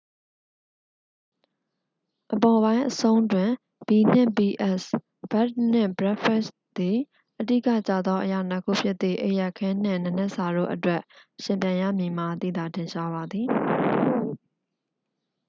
[2.33, 3.49] အပေါ်ပိုင်းအဆုံးတွင်၊
[3.87, 4.91] ဘီနှင့်ဘီအက်စ်
[5.31, 6.97] ဘက်ဒ်နှင့်ဘရိတ်ဖက်စ် သည်
[7.39, 11.01] အဓိကကျသောအရာနှစ်ခုဖြစ်သည့် အိပ်ရာခင်းနှင့် နံနက်စာတို့အတွက်
[11.43, 13.47] ယှဉ်ပြိုင်ရမည်မှာ သိသာထင်ရှားပါသည်။